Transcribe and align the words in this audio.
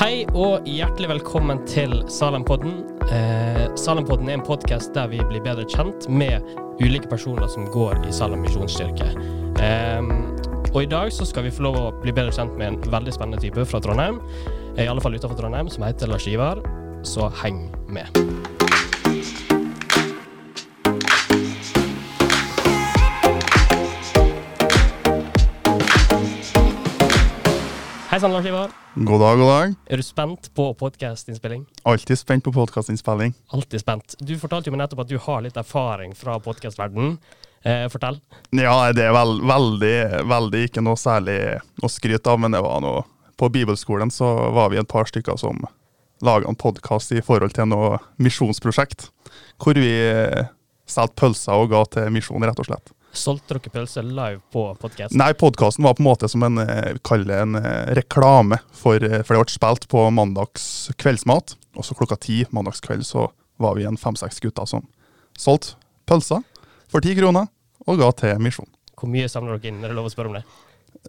Hei 0.00 0.22
og 0.32 0.64
hjertelig 0.64 1.10
velkommen 1.10 1.58
til 1.68 1.90
Salempodden. 2.08 2.78
Eh, 3.12 3.66
Salempodden 3.76 4.30
er 4.30 4.38
en 4.38 4.44
podkast 4.46 4.94
der 4.96 5.10
vi 5.12 5.18
blir 5.28 5.42
bedre 5.44 5.66
kjent 5.68 6.06
med 6.08 6.40
ulike 6.80 7.10
personer 7.10 7.50
som 7.52 7.66
går 7.68 8.00
i 8.08 8.14
Salem 8.16 8.40
misjonskirke. 8.40 9.10
Eh, 9.60 10.00
og 10.70 10.80
i 10.80 10.88
dag 10.88 11.12
så 11.12 11.28
skal 11.28 11.44
vi 11.44 11.52
få 11.52 11.68
lov 11.68 11.76
å 11.76 11.84
bli 12.00 12.16
bedre 12.16 12.32
kjent 12.32 12.56
med 12.56 12.70
en 12.70 12.80
veldig 12.96 13.12
spennende 13.12 13.44
type 13.44 13.68
fra 13.68 13.84
Trondheim. 13.84 14.22
I 14.80 14.88
alle 14.88 15.04
fall 15.04 15.20
utenfor 15.20 15.36
Trondheim, 15.36 15.68
som 15.68 15.84
heter 15.84 16.08
Lars 16.08 16.24
Ivar. 16.32 16.64
Så 17.04 17.28
heng 17.44 17.66
med. 17.84 18.08
Hei 28.08 28.16
sann, 28.16 28.32
Lars 28.32 28.48
Ivar. 28.48 28.79
God 28.94 29.20
dag, 29.20 29.38
god 29.38 29.48
dag. 29.48 29.74
Er 29.86 29.96
du 29.96 30.02
spent 30.02 30.54
på 30.54 30.64
podkastinnspilling? 30.74 31.66
Alltid 31.82 32.18
spent 32.18 32.44
på 32.44 32.52
podkastinnspilling. 32.52 33.34
Alltid 33.54 33.80
spent. 33.80 34.16
Du 34.18 34.32
fortalte 34.38 34.66
jo 34.66 34.74
meg 34.74 34.80
nettopp 34.82 35.04
at 35.04 35.12
du 35.12 35.18
har 35.22 35.44
litt 35.44 35.58
erfaring 35.60 36.10
fra 36.18 36.34
podkastverdenen. 36.42 37.12
Eh, 37.62 37.84
fortell. 37.92 38.18
Ja, 38.50 38.74
det 38.90 39.04
er 39.06 39.14
vel, 39.14 39.36
veldig, 39.46 39.94
veldig 40.26 40.62
ikke 40.66 40.82
noe 40.82 40.98
særlig 40.98 41.38
å 41.78 41.90
skryte 41.92 42.32
av, 42.32 42.42
men 42.42 42.56
det 42.56 42.64
var 42.66 42.82
noe 42.82 43.04
På 43.38 43.48
bibelskolen 43.48 44.10
så 44.12 44.26
var 44.52 44.68
vi 44.68 44.76
et 44.76 44.88
par 44.90 45.06
stykker 45.08 45.38
som 45.40 45.62
laga 46.20 46.48
en 46.50 46.58
podkast 46.58 47.14
i 47.14 47.22
forhold 47.24 47.54
til 47.56 47.70
noe 47.70 47.94
misjonsprosjekt. 48.18 49.06
Hvor 49.62 49.78
vi 49.78 49.94
solgte 50.90 51.16
pølser 51.22 51.62
og 51.62 51.70
ga 51.70 51.84
til 51.94 52.10
misjon, 52.10 52.42
rett 52.42 52.58
og 52.58 52.68
slett. 52.68 52.92
Solgte 53.12 53.56
dere 53.56 53.72
pølse 53.74 54.02
live 54.06 54.38
på 54.54 54.62
podkasten? 54.78 55.18
Nei, 55.18 55.32
podkasten 55.34 55.84
var 55.84 55.96
på 55.98 56.04
en 56.04 56.06
måte 56.06 56.28
som 56.30 56.44
en, 56.46 56.58
eh, 56.62 56.94
en 56.94 57.54
eh, 57.58 57.94
reklame, 57.98 58.60
for, 58.72 59.02
eh, 59.02 59.22
for 59.22 59.34
det 59.34 59.42
ble 59.42 59.50
spilt 59.50 59.88
på 59.88 60.04
mandags 60.14 60.90
kveldsmat. 60.96 61.56
Og 61.76 61.84
så 61.84 61.94
klokka 61.94 62.20
ti 62.20 62.44
mandagskveld 62.50 63.04
så 63.06 63.30
var 63.58 63.74
vi 63.74 63.84
en 63.84 63.96
fem-seks 63.96 64.40
gutter 64.40 64.66
som 64.66 64.86
solgte 65.36 65.74
pølser 66.06 66.42
for 66.88 67.00
ti 67.00 67.14
kroner 67.14 67.48
og 67.86 67.98
ga 67.98 68.10
til 68.12 68.38
misjon. 68.38 68.68
Hvor 68.94 69.10
mye 69.10 69.28
samler 69.28 69.58
dere 69.58 69.72
inn? 69.72 69.82
Er 69.82 69.88
det 69.88 69.96
lov 69.98 70.06
å 70.06 70.12
spørre 70.14 70.30
om 70.30 70.38
det? 70.38 70.44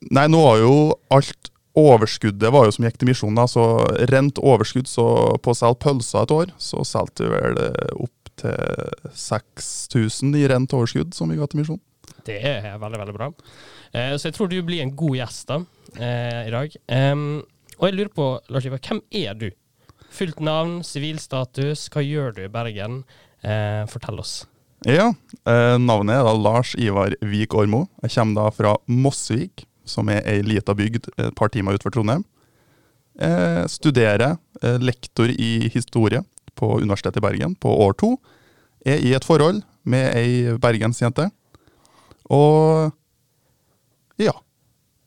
Nei, 0.09 0.25
nå 0.27 0.41
var 0.41 0.57
jo 0.57 0.75
alt 1.11 1.51
overskuddet 1.77 2.51
var 2.51 2.65
jo 2.65 2.73
som 2.75 2.85
gikk 2.85 2.97
til 2.97 3.11
misjonen, 3.11 3.47
så 3.47 3.85
rent 4.09 4.41
overskudd 4.41 4.89
så 4.89 5.37
på 5.37 5.53
å 5.53 5.55
selge 5.55 5.79
pølser 5.85 6.25
et 6.25 6.33
år, 6.35 6.51
så 6.57 6.83
solgte 6.87 7.29
vi 7.29 7.29
vel 7.31 7.61
opp 7.95 8.33
til 8.41 9.13
6000 9.13 10.35
i 10.39 10.47
rent 10.49 10.73
overskudd 10.73 11.13
som 11.15 11.31
vi 11.31 11.39
ga 11.39 11.47
til 11.47 11.61
misjon. 11.61 11.81
Det 12.27 12.37
er 12.45 12.77
veldig, 12.81 12.99
veldig 13.01 13.15
bra. 13.15 13.29
Eh, 13.93 14.13
så 14.17 14.29
jeg 14.29 14.37
tror 14.37 14.51
du 14.51 14.59
blir 14.65 14.83
en 14.83 14.93
god 14.97 15.17
gjest 15.17 15.49
da, 15.49 15.57
eh, 15.97 16.41
i 16.47 16.53
dag. 16.53 16.77
Og 17.79 17.87
jeg 17.87 17.97
lurer 17.97 18.13
på, 18.13 18.27
Lars 18.53 18.67
Ivar, 18.69 18.81
hvem 18.85 19.01
er 19.11 19.33
du? 19.37 19.49
Fullt 20.11 20.41
navn, 20.43 20.81
sivilstatus, 20.85 21.87
hva 21.89 22.03
gjør 22.03 22.35
du 22.35 22.43
i 22.45 22.51
Bergen? 22.51 23.03
Eh, 23.41 23.85
fortell 23.89 24.19
oss. 24.21 24.45
Ja, 24.85 25.11
navnet 25.77 26.15
er 26.17 26.25
da 26.25 26.33
Lars 26.33 26.73
Ivar 26.73 27.13
Vik 27.21 27.53
Ormo. 27.53 27.85
Jeg 28.01 28.15
kommer 28.15 28.39
da 28.39 28.53
fra 28.53 28.75
Mossvik, 28.89 29.65
som 29.85 30.09
er 30.09 30.23
ei 30.25 30.41
lita 30.41 30.73
bygd 30.77 31.09
et 31.17 31.35
par 31.37 31.51
timer 31.53 31.77
utenfor 31.77 31.93
Trondheim. 31.93 32.25
Eh, 33.21 33.65
studerer 33.69 34.37
lektor 34.81 35.29
i 35.29 35.69
historie 35.73 36.23
på 36.57 36.79
Universitetet 36.81 37.21
i 37.21 37.25
Bergen 37.25 37.55
på 37.55 37.69
år 37.85 37.93
to. 37.97 38.15
Er 38.85 39.01
i 39.01 39.13
et 39.13 39.25
forhold 39.25 39.61
med 39.85 40.15
ei 40.17 40.57
bergensjente. 40.61 41.29
Og 42.29 42.91
ja. 44.21 44.33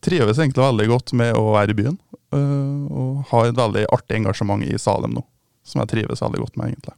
Trives 0.05 0.37
egentlig 0.37 0.61
veldig 0.61 0.87
godt 0.91 1.13
med 1.17 1.33
å 1.37 1.47
være 1.55 1.73
i 1.73 1.77
byen. 1.79 1.97
eh, 2.35 2.83
og 2.91 3.23
har 3.31 3.47
et 3.49 3.57
veldig 3.57 3.85
artig 3.95 4.17
engasjement 4.19 4.63
i 4.65 4.77
Salem 4.81 5.13
nå, 5.15 5.23
som 5.63 5.81
jeg 5.81 5.93
trives 5.93 6.21
veldig 6.21 6.41
godt 6.43 6.57
med, 6.59 6.73
egentlig. 6.75 6.95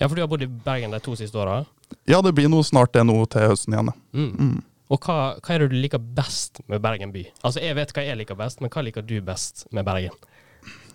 Ja, 0.00 0.08
for 0.08 0.16
du 0.16 0.22
har 0.24 0.30
bodd 0.32 0.42
i 0.42 0.48
Bergen 0.48 0.90
de 0.94 0.98
to 1.04 1.14
siste 1.18 1.38
åra. 1.38 1.60
Ja, 2.08 2.22
det 2.24 2.32
blir 2.34 2.48
noe 2.50 2.64
snart 2.64 2.94
det 2.96 3.04
nå 3.06 3.18
til 3.30 3.44
høsten 3.52 3.76
igjen. 3.76 3.92
Mm. 4.16 4.30
Mm. 4.32 4.62
Og 4.92 4.98
hva, 5.06 5.16
hva 5.38 5.54
er 5.54 5.62
det 5.62 5.68
du 5.72 5.76
liker 5.78 6.00
best 6.16 6.58
med 6.66 6.82
Bergen 6.84 7.12
by? 7.14 7.26
Altså, 7.44 7.60
Jeg 7.62 7.76
vet 7.78 7.92
hva 7.94 8.02
jeg 8.06 8.18
liker 8.18 8.36
best, 8.40 8.60
men 8.60 8.72
hva 8.72 8.82
liker 8.84 9.04
du 9.06 9.20
best 9.24 9.66
med 9.70 9.86
Bergen? 9.86 10.16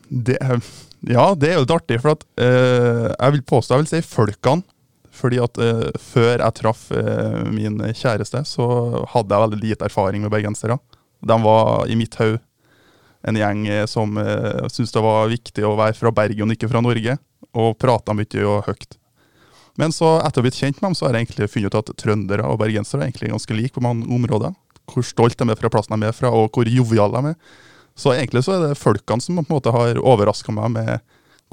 Det, 0.10 0.38
ja, 1.08 1.24
det 1.36 1.50
er 1.50 1.56
jo 1.58 1.64
litt 1.66 1.76
artig, 1.78 2.02
for 2.04 2.16
at 2.16 2.26
eh, 2.42 3.08
jeg 3.14 3.38
vil 3.38 3.46
påstå, 3.54 3.76
jeg 3.78 3.86
vil 3.86 3.90
si 3.92 4.02
folkene. 4.08 4.64
Fordi 5.18 5.40
at 5.42 5.58
eh, 5.62 5.88
før 6.02 6.36
jeg 6.36 6.58
traff 6.60 6.88
eh, 6.96 7.42
min 7.50 7.82
kjæreste, 7.90 8.44
så 8.46 8.68
hadde 9.14 9.34
jeg 9.34 9.46
veldig 9.46 9.62
lite 9.64 9.88
erfaring 9.90 10.24
med 10.24 10.34
bergensere. 10.34 10.78
De 11.26 11.38
var 11.42 11.90
i 11.90 11.98
mitt 11.98 12.16
hode 12.22 12.42
en 13.28 13.38
gjeng 13.38 13.66
eh, 13.68 13.86
som 13.90 14.18
uh, 14.18 14.68
syntes 14.72 14.94
det 14.94 15.04
var 15.04 15.32
viktig 15.32 15.66
å 15.66 15.76
være 15.78 15.98
fra 15.98 16.14
Bergen 16.16 16.54
ikke 16.54 16.70
fra 16.72 16.84
Norge, 16.86 17.18
og 17.58 17.78
prata 17.82 18.16
mye 18.16 18.46
og 18.46 18.70
høyt. 18.70 18.98
Men 19.78 19.94
så 19.94 20.16
etter 20.22 20.40
å 20.40 20.42
ha 20.42 20.48
blitt 20.48 20.58
kjent 20.58 20.80
med 20.80 20.90
dem, 20.90 20.98
så 20.98 21.06
har 21.06 21.16
jeg 21.18 21.28
egentlig 21.28 21.50
funnet 21.54 21.74
ut 21.74 21.80
at 21.82 21.98
trøndere 22.02 22.46
og 22.50 22.60
bergensere 22.62 23.04
er 23.04 23.12
egentlig 23.12 23.34
ganske 23.34 23.58
like 23.58 23.76
på 23.76 23.84
mange 23.86 24.08
områder. 24.10 24.56
Hvor 24.90 25.06
stolt 25.06 25.38
de 25.38 25.50
er 25.52 25.60
fra 25.60 25.70
plassen 25.74 26.00
de 26.00 26.10
er 26.10 26.16
fra, 26.18 26.32
og 26.34 26.56
hvor 26.56 26.70
joviale 26.72 27.22
de 27.22 27.34
er. 27.34 27.58
Så 27.98 28.14
egentlig 28.14 28.46
så 28.46 28.56
er 28.56 28.64
det 28.64 28.80
folkene 28.80 29.22
som 29.22 29.38
på 29.38 29.46
en 29.46 29.58
måte 29.58 29.74
har 29.74 30.00
overraska 30.02 30.54
meg 30.54 30.74
med 30.74 30.94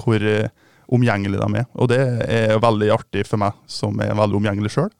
hvor 0.01 0.21
eh, 0.21 0.49
omgjengelige 0.93 1.41
de 1.41 1.61
er. 1.63 1.67
Og 1.75 1.89
det 1.91 1.99
er 2.29 2.55
veldig 2.61 2.91
artig 2.95 3.25
for 3.27 3.41
meg, 3.41 3.57
som 3.67 3.99
er 4.03 4.15
veldig 4.17 4.39
omgjengelig 4.41 4.73
sjøl. 4.75 4.91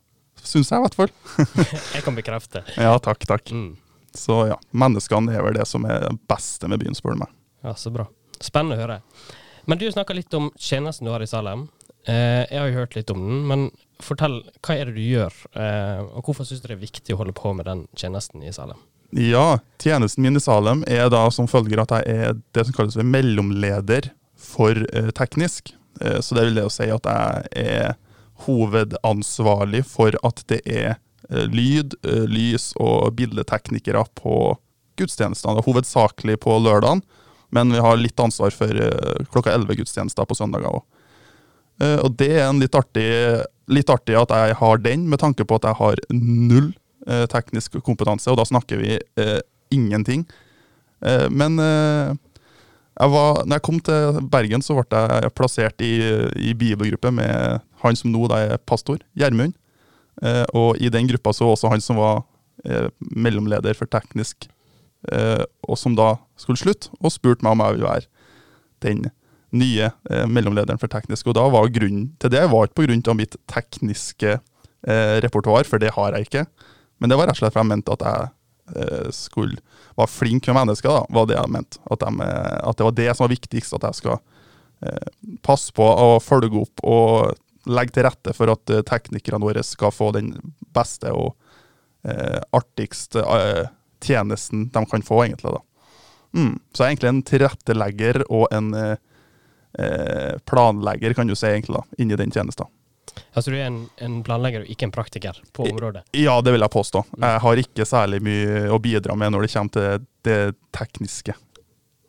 Syns 0.46 0.70
jeg, 0.72 0.78
i 0.78 0.84
hvert 0.86 0.98
fall. 1.00 1.12
Jeg 1.96 2.04
kan 2.06 2.18
bekrefte. 2.18 2.62
Ja, 2.78 2.94
takk, 3.02 3.24
takk. 3.26 3.50
Mm. 3.50 3.74
Så 4.16 4.46
ja, 4.52 4.60
menneskene 4.78 5.34
er 5.36 5.44
vel 5.44 5.58
det 5.58 5.66
som 5.68 5.86
er 5.90 6.06
det 6.06 6.14
beste 6.30 6.70
med 6.72 6.80
byen, 6.84 6.96
spør 6.96 7.16
du 7.16 7.24
meg. 7.26 7.34
Ja, 7.66 7.74
Så 7.76 7.92
bra. 7.94 8.06
Spennende 8.44 8.78
å 8.78 8.84
høre. 8.84 9.00
Men 9.66 9.80
du 9.82 9.88
snakka 9.90 10.14
litt 10.14 10.34
om 10.38 10.52
tjenesten 10.60 11.08
du 11.08 11.12
har 11.14 11.24
i 11.24 11.30
Salem. 11.30 11.66
Eh, 12.06 12.44
jeg 12.46 12.60
har 12.60 12.70
jo 12.70 12.82
hørt 12.84 12.98
litt 12.98 13.10
om 13.10 13.22
den, 13.24 13.40
men 13.50 13.64
fortell, 14.04 14.42
hva 14.62 14.76
er 14.78 14.92
det 14.92 15.00
du 15.00 15.02
gjør? 15.02 15.34
Eh, 15.58 16.02
og 16.06 16.28
hvorfor 16.28 16.46
syns 16.46 16.62
du 16.62 16.68
det 16.70 16.76
er 16.76 16.84
viktig 16.84 17.16
å 17.16 17.22
holde 17.24 17.34
på 17.38 17.54
med 17.58 17.66
den 17.66 17.86
tjenesten 17.98 18.44
i 18.46 18.54
Salem? 18.54 18.78
Ja, 19.16 19.58
tjenesten 19.82 20.26
min 20.26 20.38
i 20.38 20.44
Salem 20.44 20.84
er 20.92 21.10
da 21.14 21.24
som 21.34 21.50
følger 21.50 21.82
at 21.82 21.94
jeg 21.96 22.20
er 22.28 22.38
det 22.54 22.68
som 22.68 22.76
kalles 22.76 22.98
for 22.98 23.08
mellomleder 23.08 24.12
for 24.56 24.86
eh, 24.94 25.12
teknisk. 25.16 25.74
Eh, 26.02 26.20
så 26.22 26.38
det 26.38 26.48
vil 26.48 26.60
det 26.60 26.68
å 26.68 26.74
si 26.74 26.88
at 26.92 27.10
jeg 27.10 27.66
er 27.66 27.96
hovedansvarlig 28.46 29.86
for 29.88 30.16
at 30.28 30.44
det 30.52 30.62
er 30.66 30.96
eh, 30.96 31.46
lyd, 31.52 31.98
lys 32.32 32.72
og 32.82 33.16
bildeteknikere 33.20 34.06
på 34.18 34.56
gudstjenestene. 35.00 35.64
Hovedsakelig 35.66 36.40
på 36.44 36.58
lørdagen, 36.64 37.04
men 37.56 37.72
vi 37.72 37.84
har 37.84 38.00
litt 38.00 38.20
ansvar 38.20 38.54
for 38.56 38.72
klokka 39.32 39.54
11 39.54 39.82
gudstjenester 39.82 40.28
på 40.28 40.38
søndager 40.38 40.72
òg. 40.72 40.84
Og 42.06 42.14
det 42.16 42.30
er 42.40 42.54
litt 42.56 42.76
artig, 42.80 43.04
litt 43.68 43.90
artig 43.92 44.16
at 44.16 44.32
jeg 44.32 44.56
har 44.62 44.80
den, 44.80 45.04
med 45.12 45.20
tanke 45.20 45.44
på 45.44 45.58
at 45.60 45.68
jeg 45.68 45.78
har 45.82 46.00
null 46.16 46.72
teknisk 47.32 47.76
kompetanse, 47.84 48.32
og 48.32 48.40
da 48.40 48.46
snakker 48.48 48.80
vi 48.80 48.96
eh, 48.96 49.40
ingenting. 49.76 50.24
Eh, 51.06 51.28
men 51.30 51.60
eh, 51.60 52.16
jeg 52.96 53.12
var, 53.12 53.42
når 53.44 53.58
jeg 53.58 53.66
kom 53.68 53.80
til 53.84 54.20
Bergen, 54.32 54.64
så 54.64 54.78
ble 54.78 55.04
jeg 55.04 55.34
plassert 55.36 55.84
i, 55.84 55.94
i 56.40 56.54
bibelgruppe 56.56 57.12
med 57.12 57.60
han 57.84 58.00
som 58.00 58.14
nå 58.14 58.30
er 58.36 58.56
pastor, 58.64 59.02
Gjermund. 59.20 59.56
Eh, 60.24 60.46
og 60.56 60.80
i 60.80 60.92
den 60.94 61.10
gruppa 61.10 61.34
så 61.36 61.50
også 61.52 61.72
han 61.74 61.84
som 61.84 62.00
var 62.00 62.24
eh, 62.64 62.88
mellomleder 63.00 63.76
for 63.76 63.92
teknisk, 63.92 64.48
eh, 65.12 65.44
og 65.68 65.80
som 65.80 65.98
da 65.98 66.14
skulle 66.40 66.62
slutte, 66.62 66.94
og 67.02 67.12
spurte 67.12 67.44
meg 67.44 67.58
om 67.58 67.66
jeg 67.66 67.76
ville 67.76 67.92
være 67.92 68.12
den 68.86 69.06
nye 69.56 69.92
eh, 69.92 70.26
mellomlederen 70.32 70.80
for 70.80 70.92
teknisk. 70.92 71.28
Og 71.28 71.36
da 71.38 71.46
var 71.52 71.72
grunnen 71.76 72.14
til 72.22 72.32
det 72.32 72.46
var 72.52 72.72
ikke 72.72 73.12
av 73.12 73.20
mitt 73.20 73.36
tekniske 73.52 74.38
eh, 74.38 75.16
repertoar, 75.26 75.68
for 75.68 75.84
det 75.84 75.94
har 75.98 76.16
jeg 76.16 76.30
ikke. 76.30 76.46
Men 77.00 77.12
det 77.12 77.20
var 77.20 77.28
rett 77.28 77.38
og 77.38 77.44
slett 77.44 77.56
for 77.56 77.64
jeg 77.64 77.74
mente 77.74 77.96
at 77.96 78.08
jeg 78.08 78.32
skulle 79.14 79.60
være 79.96 80.12
flink 80.12 80.48
med 80.48 80.58
mennesker, 80.60 80.90
da, 80.90 81.06
var 81.10 81.28
det 81.30 81.38
jeg 81.38 81.54
mente. 81.54 81.82
At, 81.92 82.02
de, 82.04 82.26
eh, 82.26 82.58
at 82.70 82.78
det 82.78 82.88
var 82.88 82.98
det 82.98 83.10
som 83.14 83.26
var 83.26 83.34
viktigst, 83.36 83.76
at 83.78 83.88
jeg 83.90 84.00
skal 84.02 84.18
eh, 84.86 85.10
passe 85.46 85.74
på 85.76 85.86
å 85.86 86.20
følge 86.24 86.64
opp 86.64 86.84
og 86.84 87.70
legge 87.70 87.96
til 87.96 88.08
rette 88.08 88.36
for 88.38 88.52
at 88.54 88.74
eh, 88.74 88.84
teknikerne 88.86 89.46
våre 89.46 89.64
skal 89.66 89.94
få 89.96 90.12
den 90.16 90.34
beste 90.76 91.14
og 91.14 91.34
eh, 92.08 92.42
artigste 92.56 93.24
eh, 93.24 93.66
tjenesten 94.06 94.70
de 94.74 94.86
kan 94.92 95.06
få, 95.06 95.24
egentlig. 95.26 95.56
da. 95.56 95.64
Mm. 96.36 96.56
Så 96.74 96.84
jeg 96.84 96.86
er 96.86 96.94
egentlig 96.94 97.14
en 97.14 97.26
tilrettelegger 97.32 98.24
og 98.28 98.48
en 98.54 98.74
eh, 98.76 98.98
eh, 99.80 100.34
planlegger, 100.50 101.16
kan 101.16 101.30
du 101.30 101.36
si, 101.38 101.48
egentlig, 101.48 101.80
da, 101.80 102.02
inni 102.02 102.20
den 102.20 102.34
tjenesten. 102.34 102.70
Altså 103.36 103.52
du 103.52 103.58
er 103.58 103.68
en, 103.68 103.82
en 104.00 104.22
planlegger 104.24 104.64
og 104.64 104.70
ikke 104.72 104.88
en 104.88 104.94
praktiker 104.96 105.40
på 105.56 105.68
området? 105.68 106.06
Ja, 106.16 106.38
det 106.42 106.54
vil 106.56 106.64
jeg 106.64 106.72
påstå. 106.72 107.02
Jeg 107.20 107.42
har 107.44 107.62
ikke 107.62 107.88
særlig 107.88 108.22
mye 108.24 108.70
å 108.72 108.80
bidra 108.80 109.18
med 109.20 109.36
når 109.36 109.46
det 109.46 109.52
kommer 109.52 109.76
til 109.76 110.06
det 110.28 110.40
tekniske. 110.76 111.36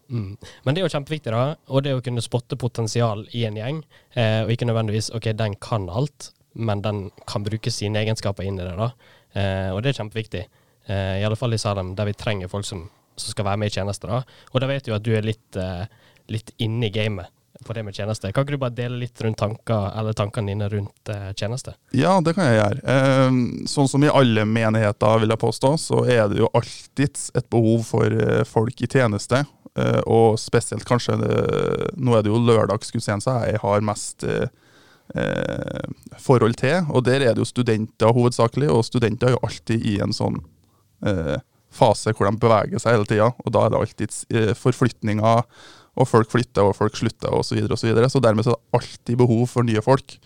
Mm. 0.07 0.37
Men 0.63 0.75
det 0.75 0.81
er 0.81 0.87
jo 0.87 0.93
kjempeviktig, 0.95 1.33
da. 1.35 1.57
Og 1.67 1.83
det 1.83 1.97
å 1.97 2.03
kunne 2.05 2.23
spotte 2.23 2.59
potensial 2.61 3.25
i 3.35 3.43
en 3.49 3.59
gjeng. 3.59 3.83
Eh, 4.15 4.45
og 4.45 4.55
ikke 4.55 4.69
nødvendigvis 4.71 5.11
OK, 5.19 5.33
den 5.35 5.59
kan 5.63 5.89
alt, 5.91 6.31
men 6.55 6.85
den 6.85 7.09
kan 7.27 7.47
bruke 7.47 7.75
sine 7.75 8.05
egenskaper 8.05 8.47
inn 8.47 8.61
i 8.61 8.67
det. 8.67 8.77
da. 8.79 8.93
Eh, 9.35 9.71
og 9.75 9.83
det 9.83 9.93
er 9.93 10.01
kjempeviktig. 10.05 10.45
Eh, 10.87 11.17
I 11.21 11.27
alle 11.27 11.39
fall 11.39 11.59
i 11.59 11.61
Salem, 11.61 11.97
der 11.99 12.07
vi 12.07 12.15
trenger 12.15 12.53
folk 12.53 12.69
som, 12.69 12.87
som 13.19 13.35
skal 13.35 13.51
være 13.51 13.65
med 13.65 13.75
i 13.75 13.81
tjeneste. 13.81 14.07
da. 14.07 14.23
Og 14.55 14.63
da 14.63 14.71
vet 14.71 14.87
du 14.87 14.95
at 14.95 15.03
du 15.03 15.11
er 15.17 15.27
litt, 15.27 15.59
eh, 15.59 15.89
litt 16.31 16.55
inne 16.63 16.87
i 16.87 16.95
gamet 16.95 17.35
på 17.67 17.75
det 17.77 17.83
med 17.87 17.97
tjeneste. 17.97 18.31
Kan 18.33 18.47
ikke 18.47 18.57
du 18.57 18.63
bare 18.63 18.77
dele 18.77 19.01
litt 19.01 19.21
rundt 19.25 19.39
tanker, 19.41 19.91
eller 19.99 20.17
tankene 20.17 20.53
dine 20.53 20.69
rundt 20.73 21.13
eh, 21.13 21.33
tjeneste? 21.39 21.75
Ja, 21.97 22.17
det 22.25 22.37
kan 22.37 22.49
jeg 22.49 22.61
gjøre. 22.61 22.81
Eh, 22.95 23.41
sånn 23.71 23.91
som 23.91 24.07
i 24.07 24.13
alle 24.13 24.47
menigheter, 24.49 25.21
vil 25.23 25.35
jeg 25.35 25.43
påstå, 25.43 25.73
så 25.83 26.03
er 26.07 26.31
det 26.33 26.41
jo 26.45 26.51
alltid 26.55 27.23
et 27.37 27.49
behov 27.53 27.87
for 27.89 28.17
eh, 28.27 28.45
folk 28.49 28.83
i 28.87 28.91
tjeneste. 28.91 29.43
Eh, 29.77 30.01
og 30.09 30.39
spesielt 30.41 30.87
kanskje 30.89 31.19
det, 31.21 31.35
Nå 32.01 32.15
er 32.17 32.23
det 32.25 32.31
jo 32.33 32.39
lørdagsgudstjeneste 32.41 33.35
jeg 33.51 33.61
har 33.61 33.85
mest 33.85 34.25
eh, 34.25 34.47
eh, 35.15 35.91
forhold 36.23 36.57
til, 36.61 36.81
og 36.89 37.05
der 37.05 37.27
er 37.27 37.35
det 37.37 37.43
jo 37.45 37.51
studenter 37.51 38.15
hovedsakelig, 38.17 38.71
og 38.73 38.87
studenter 38.89 39.31
er 39.31 39.37
jo 39.37 39.45
alltid 39.47 39.85
i 39.85 39.99
en 40.05 40.17
sånn 40.17 40.41
eh, 41.07 41.37
fase 41.77 42.15
hvor 42.17 42.31
de 42.31 42.41
beveger 42.41 42.81
seg 42.81 42.97
hele 42.97 43.09
tida, 43.11 43.31
og 43.37 43.53
da 43.53 43.67
er 43.67 43.75
det 43.75 43.81
alltid 43.83 44.17
eh, 44.33 44.53
forflytninger, 44.57 45.45
og 45.97 46.09
folk 46.09 46.33
flytter 46.33 46.69
og 46.69 46.77
folk 46.77 46.99
slutter 46.99 47.33
osv., 47.33 47.49
så, 47.49 47.57
videre, 47.57 47.73
og 47.73 47.81
så, 47.81 47.89
videre. 47.89 48.11
så 48.13 48.21
dermed 48.23 48.45
så 48.45 48.53
er 48.53 48.59
det 48.59 48.81
alltid 48.81 49.21
behov 49.23 49.47
for 49.53 49.67
nye 49.67 49.85
folk. 49.85 50.19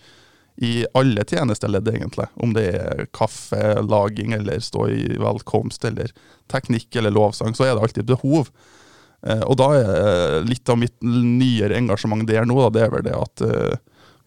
I 0.61 0.85
alle 0.99 1.23
tjenesteledd, 1.25 1.87
egentlig. 1.89 2.27
Om 2.43 2.53
det 2.57 2.67
er 2.77 3.07
kaffelaging, 3.17 4.35
eller 4.37 4.61
stå 4.61 4.89
i 4.93 5.05
velkomst, 5.23 5.87
eller 5.89 6.11
teknikk 6.53 6.99
eller 6.99 7.15
lovsang, 7.15 7.55
så 7.57 7.69
er 7.69 7.77
det 7.77 7.87
alltid 7.87 8.11
behov. 8.11 8.51
Eh, 9.23 9.45
og 9.47 9.57
da 9.61 9.71
er 9.77 10.49
litt 10.49 10.69
av 10.69 10.81
mitt 10.81 10.97
nyere 11.05 11.79
engasjement 11.79 12.27
der 12.29 12.49
nå, 12.49 12.59
da, 12.67 12.73
det 12.75 12.85
er 12.85 12.93
vel 12.95 13.07
det 13.07 13.17
at 13.17 13.47
eh, 13.47 13.79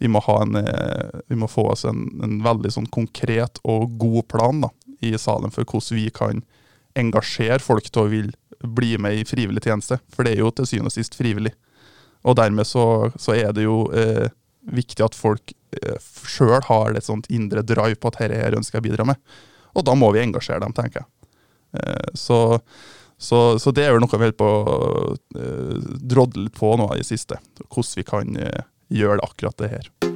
vi 0.03 0.09
må, 0.11 0.21
en, 0.33 0.57
eh, 0.59 1.21
vi 1.31 1.37
må, 1.39 1.49
få 1.49 1.67
oss 1.73 1.85
en, 1.89 2.05
en, 2.23 2.39
veldig 2.45 2.71
sånn 2.75 2.89
konkret 2.93 3.61
og 3.63 3.95
god 4.01 4.27
plan 4.31 4.65
da, 4.65 4.69
i 5.03 5.13
salen 5.19 5.53
for 5.53 5.65
hvordan 5.65 5.99
vi 5.99 6.09
kan 6.13 6.43
engasjere 6.99 7.61
folk 7.63 7.89
til 7.89 8.03
å 8.03 8.09
vil 8.11 8.31
bli 8.63 8.95
med 9.01 9.19
i 9.19 9.25
frivillig 9.27 9.63
tjeneste. 9.65 9.99
For 10.13 10.25
det 10.25 10.35
er 10.35 10.43
jo 10.43 10.51
til 10.55 10.69
syvende 10.69 10.91
og 10.91 10.95
sist 10.95 11.17
frivillig. 11.19 11.53
Og 12.23 12.37
dermed 12.39 12.67
så, 12.67 13.11
så 13.19 13.35
er 13.35 13.51
det 13.55 13.65
jo 13.65 13.83
eh, 13.91 14.29
viktig 14.71 15.03
at 15.03 15.17
folk 15.17 15.53
eh, 15.75 15.99
sjøl 16.29 16.61
har 16.69 16.95
et 16.95 17.05
sånt 17.05 17.27
indre 17.33 17.65
drive 17.67 17.99
på 17.99 18.11
at 18.11 18.21
dette 18.21 18.39
her 18.39 18.57
ønsker 18.57 18.79
jeg 18.79 18.85
å 18.85 18.87
bidra 18.87 19.07
med. 19.11 19.19
Og 19.73 19.85
da 19.87 19.95
må 19.97 20.11
vi 20.15 20.23
engasjere 20.23 20.63
dem, 20.63 20.75
tenker 20.77 21.03
jeg. 21.03 21.09
Eh, 21.81 22.09
så, 22.13 22.39
så, 23.17 23.43
så, 23.59 23.75
det 23.75 23.87
er 23.87 23.95
jo 23.95 24.03
noe 24.03 24.13
vi 24.13 24.29
holder 24.29 24.39
på 24.39 24.49
å 24.49 24.79
eh, 25.35 25.77
drodle 26.13 26.47
litt 26.47 26.57
på 26.57 26.75
nå 26.79 26.93
i 26.95 27.05
siste. 27.07 27.41
Hvordan 27.65 27.99
vi 27.99 28.07
kan 28.07 28.43
eh, 28.47 28.67
gjøre 28.93 29.19
det 29.19 29.31
akkurat 29.31 29.63
det 29.63 29.73
her. 29.77 30.12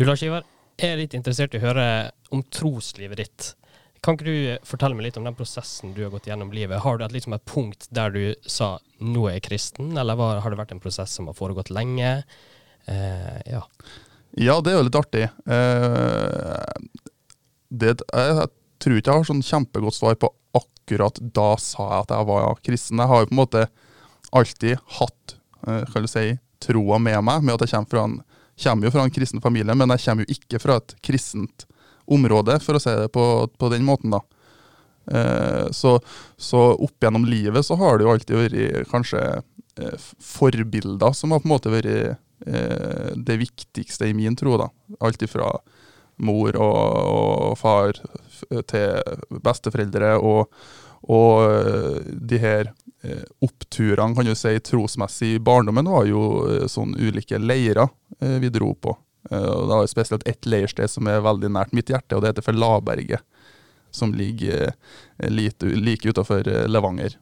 Du 0.00 0.06
Lars 0.08 0.22
Ivar, 0.24 0.46
jeg 0.80 0.94
er 0.94 0.96
litt 0.96 1.12
interessert 1.12 1.52
i 1.52 1.58
å 1.58 1.60
høre 1.60 1.82
om 2.32 2.40
troslivet 2.48 3.18
ditt. 3.20 3.48
Kan 4.00 4.16
ikke 4.16 4.24
du 4.24 4.62
fortelle 4.64 4.96
meg 4.96 5.04
litt 5.04 5.18
om 5.20 5.26
den 5.28 5.34
prosessen 5.36 5.92
du 5.92 5.98
har 6.06 6.14
gått 6.14 6.30
gjennom 6.30 6.54
livet? 6.56 6.80
Har 6.80 6.96
du 6.96 7.04
et, 7.04 7.12
liksom 7.12 7.34
et 7.36 7.44
punkt 7.44 7.84
der 7.92 8.14
du 8.14 8.22
sa 8.48 8.78
'nå 8.96 9.26
er 9.28 9.34
jeg 9.34 9.44
kristen', 9.50 9.92
eller 10.00 10.16
har 10.16 10.48
det 10.48 10.56
vært 10.56 10.72
en 10.72 10.80
prosess 10.80 11.12
som 11.12 11.28
har 11.28 11.36
foregått 11.36 11.68
lenge? 11.68 12.24
Eh, 12.88 13.42
ja. 13.44 13.60
ja, 14.40 14.56
det 14.64 14.72
er 14.72 14.78
jo 14.78 14.86
litt 14.88 15.00
artig. 15.02 15.28
Eh, 15.44 16.80
det, 17.68 17.92
jeg 18.00 18.48
tror 18.80 18.96
ikke 18.96 19.12
jeg 19.12 19.20
har 19.20 19.30
sånn 19.34 19.44
kjempegodt 19.44 20.00
svar 20.00 20.16
på 20.16 20.32
akkurat 20.56 21.20
da 21.20 21.50
sa 21.60 21.90
jeg 21.90 22.06
at 22.06 22.16
jeg 22.16 22.30
var 22.32 22.64
kristen. 22.64 23.04
Jeg 23.04 23.12
har 23.12 23.20
jo 23.20 23.28
på 23.28 23.36
en 23.36 23.42
måte 23.44 23.68
alltid 24.32 24.80
hatt 24.96 25.36
eh, 25.68 26.08
si, 26.08 26.38
troa 26.58 26.96
med 26.96 27.20
meg, 27.20 27.44
med 27.44 27.60
at 27.60 27.68
jeg 27.68 27.76
kommer, 27.76 27.92
fra 27.92 28.08
en, 28.08 28.20
kommer 28.62 28.86
jo 28.86 28.94
fra 28.94 29.06
en 29.06 29.14
kristen 29.14 29.42
familie, 29.42 29.74
men 29.76 29.92
jeg 29.94 30.04
kommer 30.04 30.26
jo 30.26 30.36
ikke 30.36 30.60
fra 30.62 30.78
et 30.80 30.94
kristent 31.04 31.66
område, 32.10 32.58
for 32.64 32.76
å 32.76 32.82
si 32.82 32.92
det 32.96 33.10
på, 33.14 33.24
på 33.58 33.70
den 33.72 33.86
måten. 33.86 34.14
da. 34.14 34.22
Eh, 35.10 35.70
så, 35.70 36.00
så, 36.36 36.58
opp 36.74 37.02
gjennom 37.02 37.24
livet 37.26 37.66
så 37.66 37.74
har 37.80 37.98
det 37.98 38.06
jo 38.06 38.12
alltid 38.14 38.36
vært 38.38 38.90
kanskje 38.92 39.22
eh, 39.40 40.08
forbilder 40.22 41.16
som 41.16 41.32
har 41.34 41.42
på 41.42 41.48
en 41.48 41.54
måte 41.54 41.72
vært 41.72 41.90
eh, 42.46 43.14
det 43.16 43.38
viktigste 43.40 44.10
i 44.10 44.16
min 44.16 44.36
tro. 44.38 44.58
da. 44.60 44.70
Alt 45.00 45.24
ifra 45.26 45.52
mor 46.20 46.56
og, 46.60 46.78
og 47.50 47.56
far 47.58 47.96
til 48.68 49.40
besteforeldre, 49.40 50.18
og, 50.20 50.52
og 51.10 51.42
eh, 51.44 52.00
de 52.30 52.38
her 52.38 52.70
eh, 53.02 53.24
oppturene, 53.42 54.14
kan 54.14 54.28
du 54.28 54.34
si, 54.38 54.54
trosmessig 54.62 55.34
i 55.34 55.42
barndommen 55.42 55.90
var 55.90 56.06
jo 56.06 56.24
eh, 56.46 56.66
sånn 56.70 56.94
ulike 56.98 57.40
leirer 57.40 57.90
vi 58.20 58.50
dro 58.52 58.74
på. 58.74 58.92
Og 59.30 59.62
det 59.70 59.76
er 59.78 59.86
spesielt 59.88 60.26
ett 60.28 60.44
leirsted 60.50 60.90
som 60.92 61.06
er 61.08 61.22
veldig 61.24 61.48
nært 61.54 61.70
mitt 61.72 61.88
hjerte, 61.88 62.16
og 62.16 62.20
det 62.20 62.32
heter 62.34 62.44
for 62.44 62.58
Laberget. 62.58 63.22
Som 63.96 64.12
ligger 64.12 64.74
like, 65.30 65.70
like 65.78 66.10
utafor 66.10 66.44
Levanger. 66.68 67.14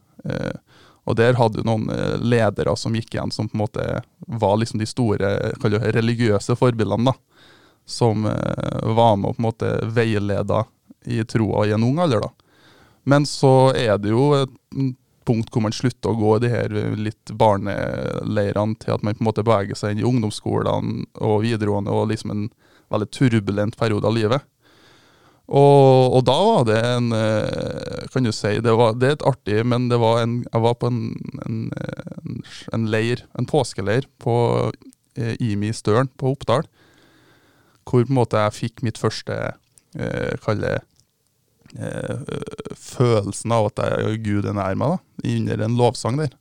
Og 1.06 1.14
der 1.20 1.38
hadde 1.38 1.60
du 1.60 1.68
noen 1.68 1.86
ledere 2.18 2.74
som 2.80 2.96
gikk 2.98 3.14
igjen, 3.14 3.30
som 3.30 3.46
på 3.46 3.54
en 3.54 3.62
måte 3.62 3.86
var 4.40 4.58
liksom 4.58 4.82
de 4.82 4.88
store 4.90 5.30
religiøse 5.94 6.58
forbildene. 6.58 7.12
da 7.12 7.14
som 7.88 8.26
var 8.82 9.16
med 9.16 9.30
og 9.30 9.36
på 9.36 9.40
en 9.40 9.46
måte 9.46 9.70
veileda 9.86 10.64
i 11.06 11.22
troa 11.24 11.66
i 11.66 11.76
en 11.76 11.86
ung 11.86 12.02
alder. 12.02 12.26
da. 12.26 12.47
Men 13.08 13.26
så 13.28 13.70
er 13.76 13.96
det 14.02 14.12
jo 14.12 14.32
et 14.36 14.52
punkt 15.28 15.52
hvor 15.52 15.64
man 15.64 15.74
slutter 15.76 16.12
å 16.12 16.18
gå 16.18 16.36
i 16.36 16.42
de 16.44 16.52
her 16.52 16.74
litt 16.96 17.32
barneleirene 17.40 18.78
til 18.80 18.94
at 18.94 19.04
man 19.04 19.16
på 19.16 19.22
en 19.22 19.28
måte 19.28 19.44
beveger 19.44 19.76
seg 19.78 19.94
inn 19.94 20.02
i 20.02 20.08
ungdomsskolene 20.08 21.08
og 21.24 21.42
videregående 21.44 21.92
og 21.92 22.08
liksom 22.12 22.32
en 22.34 22.46
veldig 22.92 23.10
turbulent 23.12 23.76
periode 23.80 24.08
av 24.08 24.16
livet. 24.16 24.46
Og, 25.48 26.12
og, 26.12 26.22
da 26.28 26.34
var 26.36 26.64
det 26.68 26.78
en 26.84 27.06
eh, 27.16 28.02
Kan 28.12 28.26
du 28.26 28.28
si 28.36 28.50
Det, 28.60 28.72
var, 28.76 28.98
det 29.00 29.06
er 29.08 29.14
et 29.16 29.22
artig, 29.30 29.62
men 29.64 29.86
det 29.88 29.96
var 29.96 30.20
en, 30.20 30.42
jeg 30.44 30.60
var 30.60 30.74
på 30.76 30.90
en, 30.92 30.98
en, 31.46 31.62
en 32.76 32.84
leir, 32.92 33.22
en 33.32 33.48
påskeleir 33.48 34.04
på 34.20 34.34
eh, 35.16 35.40
IMI 35.40 35.72
Støren 35.72 36.12
på 36.20 36.34
Oppdal 36.34 36.68
hvor 37.88 38.04
på 38.04 38.12
en 38.12 38.18
måte 38.18 38.42
jeg 38.42 38.56
fikk 38.58 38.82
mitt 38.84 39.00
første 39.00 39.36
eh, 39.96 40.34
kalle 40.44 40.74
følelsen 42.78 43.52
av 43.52 43.66
at 43.68 43.82
jeg, 43.84 44.20
Gud 44.24 44.46
er 44.48 44.56
nær 44.56 44.78
meg, 44.78 44.96
da, 44.96 45.32
under 45.34 45.64
en 45.66 45.76
lovsang 45.78 46.20
der. 46.20 46.32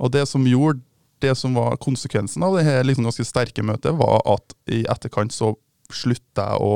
Og 0.00 0.10
det 0.14 0.24
som 0.28 0.46
gjorde 0.48 0.82
det 1.20 1.34
som 1.36 1.54
var 1.54 1.76
konsekvensen 1.80 2.44
av 2.44 2.56
det 2.56 2.64
her 2.66 2.84
liksom 2.86 3.06
ganske 3.06 3.26
sterke 3.28 3.64
møtet, 3.66 3.92
var 3.98 4.22
at 4.28 4.54
i 4.72 4.82
etterkant 4.90 5.34
så 5.34 5.52
slutta 5.92 6.46
jeg 6.52 6.64
å, 6.64 6.74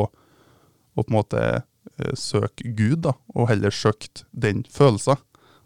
å, 0.94 1.00
på 1.00 1.06
en 1.08 1.16
måte 1.16 1.44
eh, 1.54 2.14
søke 2.18 2.74
Gud, 2.76 3.04
da, 3.06 3.14
og 3.34 3.48
heller 3.50 3.74
søkte 3.74 4.26
den 4.30 4.64
følelsen. 4.70 5.20